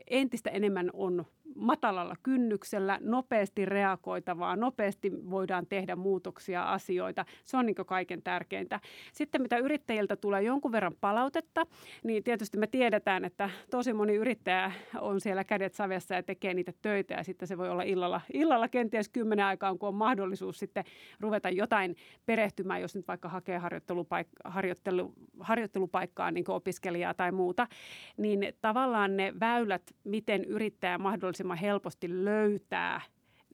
entistä 0.09 0.49
enemmän 0.49 0.89
on 0.93 1.25
matalalla 1.55 2.15
kynnyksellä, 2.23 2.99
nopeasti 3.01 3.65
reagoitavaa, 3.65 4.55
nopeasti 4.55 5.11
voidaan 5.29 5.65
tehdä 5.67 5.95
muutoksia, 5.95 6.63
asioita. 6.63 7.25
Se 7.43 7.57
on 7.57 7.65
niin 7.65 7.75
kaiken 7.85 8.21
tärkeintä. 8.23 8.79
Sitten 9.13 9.41
mitä 9.41 9.57
yrittäjiltä 9.57 10.15
tulee 10.15 10.41
jonkun 10.41 10.71
verran 10.71 10.95
palautetta, 11.01 11.65
niin 12.03 12.23
tietysti 12.23 12.57
me 12.57 12.67
tiedetään, 12.67 13.25
että 13.25 13.49
tosi 13.69 13.93
moni 13.93 14.15
yrittäjä 14.15 14.71
on 14.99 15.21
siellä 15.21 15.43
kädet 15.43 15.73
savessa 15.73 16.15
ja 16.15 16.23
tekee 16.23 16.53
niitä 16.53 16.73
töitä 16.81 17.13
ja 17.13 17.23
sitten 17.23 17.47
se 17.47 17.57
voi 17.57 17.69
olla 17.69 17.83
illalla, 17.83 18.21
illalla 18.33 18.67
kenties 18.67 19.09
kymmenen 19.09 19.45
aikaan, 19.45 19.79
kun 19.79 19.89
on 19.89 19.95
mahdollisuus 19.95 20.59
sitten 20.59 20.83
ruveta 21.19 21.49
jotain 21.49 21.95
perehtymään, 22.25 22.81
jos 22.81 22.95
nyt 22.95 23.07
vaikka 23.07 23.29
hakee 23.29 23.57
harjoittelupaik- 23.57 24.41
harjoittelu, 24.43 25.13
harjoittelupaikkaa 25.39 26.31
niin 26.31 26.45
opiskelijaa 26.47 27.13
tai 27.13 27.31
muuta, 27.31 27.67
niin 28.17 28.53
tavallaan 28.61 29.17
ne 29.17 29.33
väylät, 29.39 29.81
miten 30.03 30.45
yrittäjä 30.45 30.97
mahdollisesti 30.97 31.40
mahdollisimman 31.43 31.57
helposti 31.57 32.25
löytää 32.25 33.01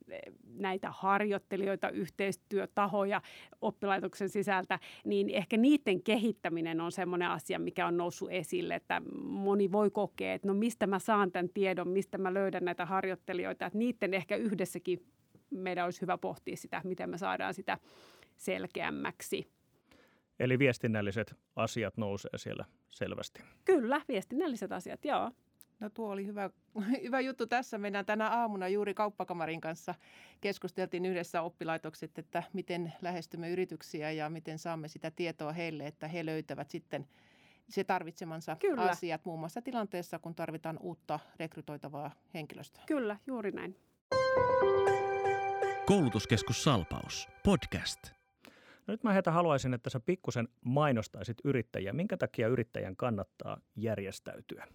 eh, 0.10 0.20
näitä 0.58 0.91
harjoittelijoita, 0.91 1.89
yhteistyötahoja 1.89 3.22
oppilaitoksen 3.62 4.29
sisältä, 4.29 4.79
niin 5.06 5.29
ehkä 5.29 5.58
niiden 5.58 6.03
kehittäminen 6.03 6.82
on 6.82 6.91
semmoinen 6.91 7.29
asia, 7.29 7.60
mikä 7.60 7.88
on 7.88 7.98
noussut 7.98 8.32
esille, 8.32 8.75
että 8.75 9.01
moni 9.24 9.72
voi 9.72 9.91
kokea, 9.91 10.34
että 10.34 10.48
no 10.48 10.53
mistä 10.53 10.88
mä 10.88 11.00
saan 11.00 11.32
tämän 11.32 11.50
tiedon, 11.50 11.88
mistä 11.88 12.17
mä 12.17 12.34
löydän 12.34 12.65
näitä 12.65 12.86
harjoittelijoita, 12.86 13.65
että 13.65 13.77
niiden 13.79 14.13
ehkä 14.13 14.36
yhdessäkin 14.36 15.06
meidän 15.50 15.86
olisi 15.86 16.01
hyvä 16.01 16.17
pohtia 16.17 16.58
sitä, 16.58 16.82
miten 16.84 17.10
me 17.10 17.17
saadaan 17.17 17.53
sitä 17.53 17.77
selkeämmäksi. 18.38 19.48
Eli 20.39 20.60
viestinnälliset 20.60 21.36
asiat 21.56 21.98
nousee 21.98 22.38
siellä 22.38 22.65
selvästi. 22.89 23.44
Kyllä, 23.65 24.01
viestinnälliset 24.08 24.72
asiat, 24.72 25.06
joo. 25.06 25.32
No 25.79 25.89
tuo 25.89 26.10
oli 26.10 26.25
hyvä, 26.25 26.50
hyvä 27.03 27.19
juttu 27.19 27.48
tässä. 27.48 27.77
Mennään 27.77 28.05
tänä 28.05 28.29
aamuna 28.29 28.67
juuri 28.67 28.93
kauppakamarin 28.93 29.62
kanssa 29.62 29.96
keskusteltiin 30.41 31.05
yhdessä 31.05 31.41
oppilaitokset, 31.41 32.19
että 32.19 32.43
miten 32.53 32.93
lähestymme 33.01 33.50
yrityksiä 33.50 34.12
ja 34.12 34.29
miten 34.29 34.60
saamme 34.60 34.88
sitä 34.88 35.12
tietoa 35.12 35.53
heille, 35.53 35.88
että 35.88 36.07
he 36.07 36.25
löytävät 36.25 36.69
sitten 36.69 37.07
se 37.69 37.84
tarvitsemansa 37.84 38.55
Kyllä. 38.55 38.81
asiat 38.81 39.25
muun 39.25 39.39
muassa 39.39 39.62
tilanteessa, 39.62 40.19
kun 40.19 40.36
tarvitaan 40.36 40.77
uutta 40.81 41.19
rekrytoitavaa 41.39 42.12
henkilöstöä. 42.34 42.84
Kyllä, 42.88 43.17
juuri 43.27 43.51
näin. 43.51 43.75
Koulutuskeskus 45.86 46.63
Salpaus. 46.63 47.27
Podcast. 47.43 48.00
No 48.88 48.91
nyt 48.91 49.03
mä 49.03 49.13
heitä 49.13 49.31
haluaisin, 49.31 49.74
että 49.74 49.89
sä 49.89 50.00
pikkusen 50.00 50.48
mainostaisit 50.65 51.38
yrittäjiä. 51.43 51.93
Minkä 51.93 52.17
takia 52.17 52.48
yrittäjän 52.48 52.96
kannattaa 52.96 53.57
järjestäytyä? 53.75 54.67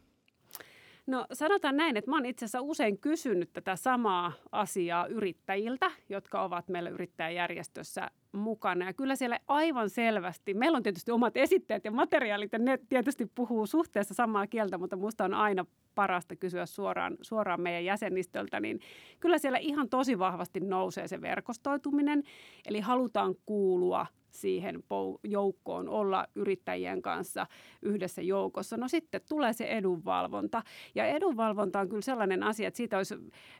No 1.07 1.27
sanotaan 1.33 1.77
näin, 1.77 1.97
että 1.97 2.11
mä 2.11 2.17
oon 2.17 2.27
itse 2.27 2.45
asiassa 2.45 2.61
usein 2.61 2.99
kysynyt 2.99 3.53
tätä 3.53 3.77
samaa 3.77 4.33
asiaa 4.53 5.07
yrittäjiltä, 5.07 5.91
jotka 6.09 6.43
ovat 6.43 6.69
meillä 6.69 6.91
yrittäjäjärjestössä 6.91 8.11
mukana. 8.33 8.87
Ja 8.87 8.93
kyllä 8.93 9.17
siellä 9.17 9.39
aivan 9.49 9.91
selvästi, 9.91 10.55
meillä 10.55 10.77
on 10.77 10.83
tietysti 10.83 11.11
omat 11.11 11.37
esitteet 11.37 11.85
ja 11.85 11.91
materiaalit 11.91 12.53
ja 12.53 12.59
ne 12.59 12.79
tietysti 12.89 13.27
puhuu 13.35 13.67
suhteessa 13.67 14.15
samaa 14.15 14.47
kieltä, 14.47 14.79
mutta 14.79 14.97
minusta 14.97 15.25
on 15.25 15.35
aina 15.35 15.67
parasta 15.95 16.37
kysyä 16.37 16.67
suoraan, 16.67 17.17
suoraan 17.23 17.61
meidän 17.61 17.85
jäsenistöltä, 17.85 18.61
niin 18.61 18.81
kyllä 19.21 19.39
siellä 19.39 19.59
ihan 19.59 19.89
tosi 19.89 20.19
vahvasti 20.19 20.61
nousee 20.61 21.09
se 21.09 21.21
verkostoituminen. 21.21 22.23
Eli 22.67 22.81
halutaan 22.81 23.35
kuulua 23.47 24.07
siihen 24.33 24.83
joukkoon, 25.25 25.89
olla 25.89 26.27
yrittäjien 26.35 27.03
kanssa 27.03 27.47
yhdessä 27.83 28.23
joukossa. 28.23 28.77
No 28.77 28.89
sitten 28.89 29.21
tulee 29.29 29.53
se 29.53 29.65
edunvalvonta. 29.65 30.63
Ja 30.95 31.07
edunvalvonta 31.07 31.81
on 31.81 31.89
kyllä 31.89 32.03
sellainen 32.03 32.43
asia, 32.43 32.69
että 32.69 32.77
siitä 32.77 32.97
olisi 32.97 33.15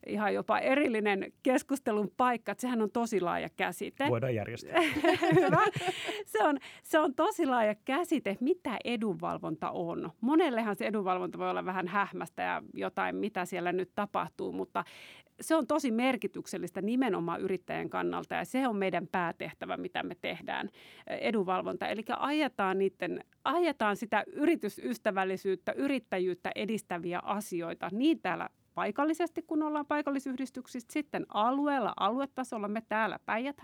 ihan 0.07 0.35
jopa 0.35 0.59
erillinen 0.59 1.33
keskustelun 1.43 2.11
paikka, 2.17 2.53
että 2.53 2.63
sehän 2.63 2.83
on 2.83 2.91
tosi 2.91 3.21
laaja 3.21 3.49
käsite. 3.57 4.09
Voidaan 4.09 4.35
järjestää. 4.35 4.81
Hyvä. 5.41 5.65
Se 6.27 6.45
on, 6.45 6.59
se 6.83 6.99
on 6.99 7.15
tosi 7.15 7.47
laaja 7.47 7.75
käsite, 7.85 8.37
mitä 8.41 8.79
edunvalvonta 8.85 9.71
on. 9.71 10.11
Monellehan 10.21 10.77
se 10.77 10.87
edunvalvonta 10.87 11.39
voi 11.39 11.51
olla 11.51 11.65
vähän 11.65 11.87
hähmästä 12.23 12.43
ja 12.43 12.63
jotain, 12.75 13.17
mitä 13.17 13.45
siellä 13.45 13.73
nyt 13.73 13.91
tapahtuu, 13.95 14.53
mutta 14.53 14.85
se 15.41 15.55
on 15.55 15.67
tosi 15.67 15.91
merkityksellistä 15.91 16.83
nimenomaan 16.83 17.41
yrittäjän 17.41 17.91
kannalta 17.91 18.35
ja 18.35 18.45
se 18.45 18.69
on 18.69 18.77
meidän 18.77 19.09
päätehtävä, 19.09 19.77
mitä 19.77 20.03
me 20.03 20.15
tehdään, 20.21 20.69
edunvalvonta. 21.07 21.89
Eli 21.89 22.03
ajetaan, 22.19 22.79
niiden, 22.79 23.25
ajetaan 23.45 23.97
sitä 23.97 24.25
yritysystävällisyyttä, 24.33 25.73
yrittäjyyttä 25.73 26.51
edistäviä 26.55 27.21
asioita 27.25 27.89
niin 27.93 28.21
täällä 28.21 28.49
paikallisesti, 28.75 29.43
kun 29.43 29.63
ollaan 29.63 29.87
paikallisyhdistyksistä, 29.87 30.93
sitten 30.93 31.27
alueella, 31.29 31.93
aluetasolla, 31.97 32.69
me 32.69 32.83
täällä 32.89 33.19
päijät 33.27 33.57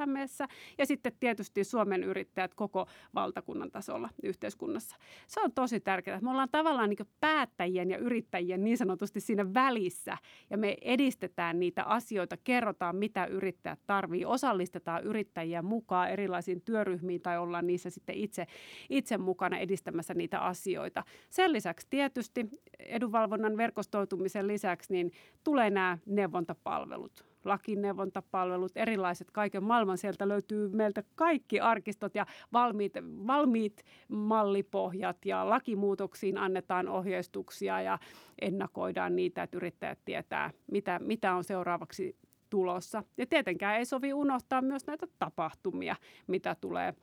ja 0.78 0.86
sitten 0.86 1.12
tietysti 1.20 1.64
Suomen 1.64 2.04
yrittäjät 2.04 2.54
koko 2.54 2.86
valtakunnan 3.14 3.70
tasolla 3.70 4.08
yhteiskunnassa. 4.22 4.96
Se 5.26 5.40
on 5.40 5.52
tosi 5.52 5.80
tärkeää. 5.80 6.20
Me 6.20 6.30
ollaan 6.30 6.48
tavallaan 6.52 6.90
niin 6.90 7.08
päättäjien 7.20 7.90
ja 7.90 7.98
yrittäjien 7.98 8.64
niin 8.64 8.78
sanotusti 8.78 9.20
siinä 9.20 9.54
välissä 9.54 10.16
ja 10.50 10.58
me 10.58 10.76
edistetään 10.82 11.60
niitä 11.60 11.84
asioita, 11.84 12.36
kerrotaan 12.44 12.96
mitä 12.96 13.26
yrittäjät 13.26 13.80
tarvii, 13.86 14.24
osallistetaan 14.24 15.04
yrittäjiä 15.04 15.62
mukaan 15.62 16.10
erilaisiin 16.10 16.60
työryhmiin 16.60 17.22
tai 17.22 17.38
ollaan 17.38 17.66
niissä 17.66 17.90
sitten 17.90 18.14
itse, 18.14 18.46
itse 18.90 19.18
mukana 19.18 19.58
edistämässä 19.58 20.14
niitä 20.14 20.40
asioita. 20.40 21.04
Sen 21.30 21.52
lisäksi 21.52 21.86
tietysti 21.90 22.48
edunvalvonnan 22.78 23.56
verkostoitumisen 23.56 24.46
lisäksi 24.46 24.92
niin 24.92 24.97
tulee 25.44 25.70
nämä 25.70 25.98
neuvontapalvelut, 26.06 27.24
lakineuvontapalvelut, 27.44 28.76
erilaiset 28.76 29.30
kaiken 29.30 29.64
maailman. 29.64 29.98
Sieltä 29.98 30.28
löytyy 30.28 30.68
meiltä 30.68 31.02
kaikki 31.14 31.60
arkistot 31.60 32.14
ja 32.14 32.26
valmiit, 32.52 32.92
valmiit 33.26 33.84
mallipohjat 34.08 35.26
ja 35.26 35.50
lakimuutoksiin 35.50 36.38
annetaan 36.38 36.88
ohjeistuksia 36.88 37.80
ja 37.80 37.98
ennakoidaan 38.40 39.16
niitä, 39.16 39.42
että 39.42 39.56
yrittäjät 39.56 39.98
tietää, 40.04 40.50
mitä, 40.72 40.98
mitä 41.02 41.34
on 41.34 41.44
seuraavaksi 41.44 42.16
tulossa. 42.50 43.02
Ja 43.16 43.26
tietenkään 43.26 43.76
ei 43.76 43.84
sovi 43.84 44.12
unohtaa 44.12 44.62
myös 44.62 44.86
näitä 44.86 45.06
tapahtumia, 45.18 45.96
mitä 46.26 46.56
tulee– 46.60 46.94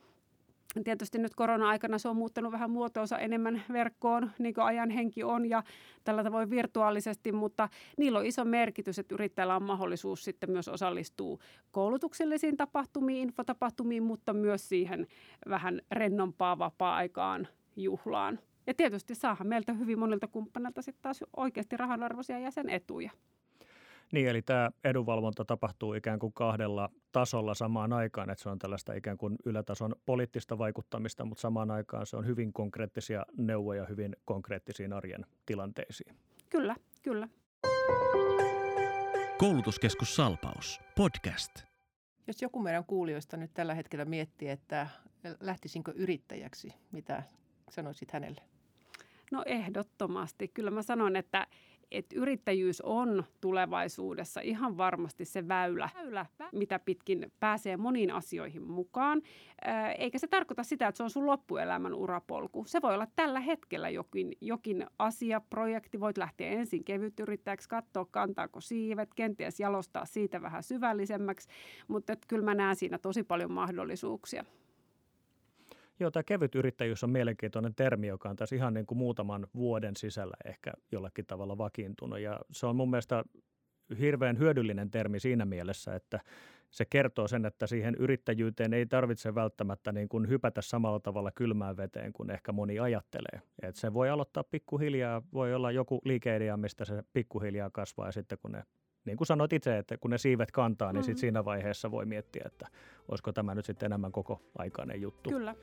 Tietysti 0.84 1.18
nyt 1.18 1.34
korona-aikana 1.34 1.98
se 1.98 2.08
on 2.08 2.16
muuttanut 2.16 2.52
vähän 2.52 2.70
muotoonsa 2.70 3.18
enemmän 3.18 3.62
verkkoon, 3.72 4.30
niin 4.38 4.54
kuin 4.54 4.64
ajan 4.64 4.90
henki 4.90 5.24
on, 5.24 5.46
ja 5.46 5.62
tällä 6.04 6.24
tavoin 6.24 6.50
virtuaalisesti, 6.50 7.32
mutta 7.32 7.68
niillä 7.98 8.18
on 8.18 8.26
iso 8.26 8.44
merkitys, 8.44 8.98
että 8.98 9.14
yrittäjällä 9.14 9.56
on 9.56 9.62
mahdollisuus 9.62 10.24
sitten 10.24 10.50
myös 10.50 10.68
osallistua 10.68 11.38
koulutuksellisiin 11.70 12.56
tapahtumiin, 12.56 13.22
infotapahtumiin, 13.28 14.02
mutta 14.02 14.32
myös 14.32 14.68
siihen 14.68 15.06
vähän 15.48 15.80
rennompaa 15.90 16.58
vapaa-aikaan 16.58 17.48
juhlaan. 17.76 18.38
Ja 18.66 18.74
tietysti 18.74 19.14
saahan 19.14 19.46
meiltä 19.46 19.72
hyvin 19.72 19.98
monilta 19.98 20.26
kumppaneilta 20.26 20.82
sitten 20.82 21.02
taas 21.02 21.24
oikeasti 21.36 21.76
rahanarvoisia 21.76 22.38
jäsenetuja. 22.38 23.10
Niin, 24.12 24.28
eli 24.28 24.42
tämä 24.42 24.70
edunvalvonta 24.84 25.44
tapahtuu 25.44 25.94
ikään 25.94 26.18
kuin 26.18 26.32
kahdella 26.32 26.90
tasolla 27.12 27.54
samaan 27.54 27.92
aikaan, 27.92 28.30
että 28.30 28.42
se 28.42 28.48
on 28.48 28.58
tällaista 28.58 28.94
ikään 28.94 29.18
kuin 29.18 29.36
ylätason 29.44 29.94
poliittista 30.06 30.58
vaikuttamista, 30.58 31.24
mutta 31.24 31.40
samaan 31.40 31.70
aikaan 31.70 32.06
se 32.06 32.16
on 32.16 32.26
hyvin 32.26 32.52
konkreettisia 32.52 33.26
neuvoja 33.36 33.86
hyvin 33.86 34.16
konkreettisiin 34.24 34.92
arjen 34.92 35.26
tilanteisiin. 35.46 36.16
Kyllä, 36.50 36.76
kyllä. 37.02 37.28
Koulutuskeskus 39.38 40.16
Salpaus, 40.16 40.80
podcast. 40.96 41.52
Jos 42.26 42.42
joku 42.42 42.62
meidän 42.62 42.84
kuulijoista 42.84 43.36
nyt 43.36 43.50
tällä 43.54 43.74
hetkellä 43.74 44.04
miettii, 44.04 44.48
että 44.48 44.86
lähtisinkö 45.40 45.92
yrittäjäksi, 45.94 46.74
mitä 46.92 47.22
sanoisit 47.70 48.10
hänelle? 48.10 48.42
No 49.32 49.42
ehdottomasti. 49.46 50.48
Kyllä 50.48 50.70
mä 50.70 50.82
sanon, 50.82 51.16
että 51.16 51.46
että 51.90 52.16
yrittäjyys 52.18 52.80
on 52.80 53.24
tulevaisuudessa 53.40 54.40
ihan 54.40 54.76
varmasti 54.76 55.24
se 55.24 55.48
väylä, 55.48 55.90
väylä, 55.94 56.26
mitä 56.52 56.78
pitkin 56.78 57.32
pääsee 57.40 57.76
moniin 57.76 58.10
asioihin 58.10 58.62
mukaan. 58.62 59.22
Eikä 59.98 60.18
se 60.18 60.26
tarkoita 60.26 60.62
sitä, 60.62 60.86
että 60.86 60.96
se 60.96 61.02
on 61.02 61.10
sun 61.10 61.26
loppuelämän 61.26 61.94
urapolku. 61.94 62.64
Se 62.66 62.82
voi 62.82 62.94
olla 62.94 63.06
tällä 63.16 63.40
hetkellä 63.40 63.88
jokin, 63.88 64.32
jokin 64.40 64.86
asia, 64.98 65.40
projekti. 65.40 66.00
Voit 66.00 66.18
lähteä 66.18 66.50
ensin 66.50 66.84
kevytyrittäjäksi, 66.84 67.68
katsoa 67.68 68.06
kantaako 68.10 68.60
siivet, 68.60 69.14
kenties 69.14 69.60
jalostaa 69.60 70.04
siitä 70.04 70.42
vähän 70.42 70.62
syvällisemmäksi. 70.62 71.48
Mutta 71.88 72.16
kyllä 72.28 72.44
mä 72.44 72.54
näen 72.54 72.76
siinä 72.76 72.98
tosi 72.98 73.22
paljon 73.22 73.52
mahdollisuuksia. 73.52 74.44
Joo, 76.00 76.10
tämä 76.10 76.22
kevyt 76.22 76.54
yrittäjyys 76.54 77.04
on 77.04 77.10
mielenkiintoinen 77.10 77.74
termi, 77.74 78.06
joka 78.06 78.28
on 78.28 78.36
tässä 78.36 78.56
ihan 78.56 78.74
niin 78.74 78.86
kuin 78.86 78.98
muutaman 78.98 79.46
vuoden 79.54 79.96
sisällä 79.96 80.36
ehkä 80.44 80.72
jollakin 80.92 81.26
tavalla 81.26 81.58
vakiintunut. 81.58 82.20
Ja 82.20 82.40
se 82.50 82.66
on 82.66 82.76
mun 82.76 82.90
mielestä 82.90 83.24
hirveän 84.00 84.38
hyödyllinen 84.38 84.90
termi 84.90 85.20
siinä 85.20 85.44
mielessä, 85.44 85.94
että 85.94 86.20
se 86.70 86.84
kertoo 86.84 87.28
sen, 87.28 87.46
että 87.46 87.66
siihen 87.66 87.94
yrittäjyyteen 87.94 88.74
ei 88.74 88.86
tarvitse 88.86 89.34
välttämättä 89.34 89.92
niin 89.92 90.08
kuin 90.08 90.28
hypätä 90.28 90.62
samalla 90.62 91.00
tavalla 91.00 91.30
kylmään 91.30 91.76
veteen 91.76 92.12
kuin 92.12 92.30
ehkä 92.30 92.52
moni 92.52 92.78
ajattelee. 92.78 93.42
Et 93.62 93.76
se 93.76 93.94
voi 93.94 94.10
aloittaa 94.10 94.44
pikkuhiljaa, 94.44 95.22
voi 95.32 95.54
olla 95.54 95.70
joku 95.70 96.00
liikeidea, 96.04 96.56
mistä 96.56 96.84
se 96.84 97.02
pikkuhiljaa 97.12 97.70
kasvaa 97.70 98.06
ja 98.06 98.12
sitten 98.12 98.38
kun 98.38 98.52
ne 98.52 98.62
niin 99.04 99.16
kuin 99.16 99.26
sanoit 99.26 99.52
itse, 99.52 99.78
että 99.78 99.96
kun 99.98 100.10
ne 100.10 100.18
siivet 100.18 100.50
kantaa, 100.50 100.92
niin 100.92 101.02
mm. 101.02 101.04
sit 101.04 101.18
siinä 101.18 101.44
vaiheessa 101.44 101.90
voi 101.90 102.06
miettiä, 102.06 102.42
että 102.46 102.66
olisiko 103.08 103.32
tämä 103.32 103.54
nyt 103.54 103.64
sitten 103.64 103.86
enemmän 103.86 104.12
koko 104.12 104.40
aikainen 104.58 105.00
juttu. 105.00 105.30
Kyllä. 105.30 105.54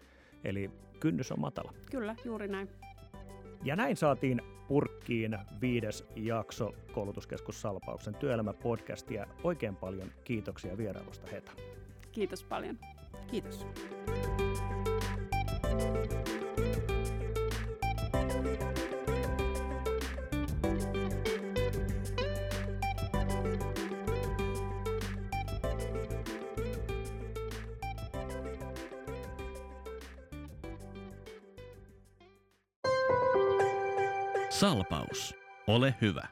Eli 0.43 0.71
kynnys 0.99 1.31
on 1.31 1.39
matala. 1.39 1.73
Kyllä, 1.91 2.15
juuri 2.25 2.47
näin. 2.47 2.69
Ja 3.63 3.75
näin 3.75 3.97
saatiin 3.97 4.41
purkkiin 4.67 5.37
viides 5.61 6.05
jakso 6.15 6.71
Koulutuskeskus 6.93 7.61
Salpauksen 7.61 8.15
työelämäpodcastia. 8.15 9.27
Oikein 9.43 9.75
paljon 9.75 10.11
kiitoksia 10.23 10.77
vierailusta 10.77 11.27
Heta. 11.31 11.51
Kiitos 12.11 12.43
paljon. 12.43 12.79
Kiitos. 13.27 13.67
Salpaus. 34.73 35.35
Ole 35.67 35.95
hyvä. 36.01 36.27